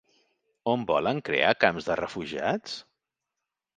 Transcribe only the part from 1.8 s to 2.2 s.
de